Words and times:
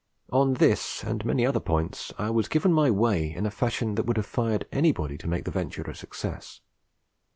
On 0.31 0.55
this 0.55 1.03
and 1.03 1.23
many 1.23 1.45
other 1.45 1.59
points 1.59 2.11
I 2.17 2.31
was 2.31 2.47
given 2.47 2.73
my 2.73 2.89
way 2.89 3.31
in 3.31 3.45
a 3.45 3.51
fashion 3.51 3.93
that 3.93 4.07
would 4.07 4.17
have 4.17 4.25
fired 4.25 4.65
anybody 4.71 5.15
to 5.19 5.27
make 5.27 5.45
the 5.45 5.51
venture 5.51 5.83
a 5.83 5.93
success. 5.93 6.59